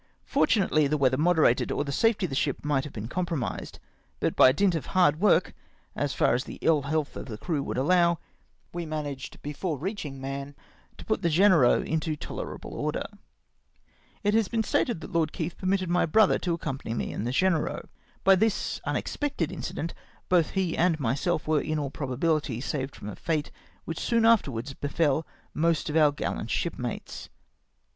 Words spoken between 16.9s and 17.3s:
me in the